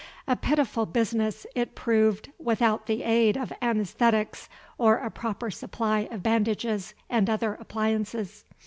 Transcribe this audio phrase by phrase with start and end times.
[0.27, 4.47] A pitiful business it proved without the aid of anæsthetics
[4.79, 8.43] or a proper supply of bandages and other appliances.